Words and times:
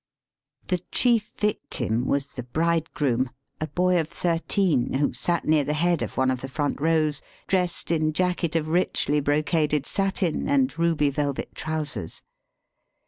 The 0.65 0.79
chief 0.91 1.31
victim 1.37 2.07
was 2.07 2.29
the 2.29 2.41
bridegroom, 2.41 3.29
a 3.59 3.67
boy 3.67 3.99
of 3.99 4.07
thirteen, 4.09 4.93
who 4.93 5.13
sat 5.13 5.45
near 5.45 5.63
the 5.63 5.75
head 5.77 6.01
of 6.01 6.17
one 6.17 6.31
of 6.31 6.41
the 6.41 6.49
front 6.49 6.81
rows, 6.81 7.21
dressed 7.45 7.91
in 7.91 8.11
jacket 8.11 8.55
of 8.55 8.67
richly 8.67 9.19
brocaded 9.19 9.85
satin 9.85 10.49
and 10.49 10.75
ruby 10.79 11.11
velvet 11.11 11.53
trousers. 11.53 12.23